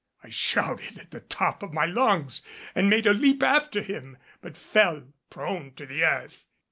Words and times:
I 0.23 0.29
shouted 0.29 0.97
at 0.97 1.11
the 1.11 1.19
top 1.19 1.61
of 1.61 1.73
my 1.75 1.85
lungs 1.85 2.41
and 2.73 2.89
made 2.89 3.05
a 3.05 3.13
leap 3.13 3.43
after 3.43 3.83
him, 3.83 4.17
but 4.41 4.57
fell 4.57 5.03
prone 5.29 5.75
to 5.75 5.85
the 5.85 6.03
earth. 6.03 6.47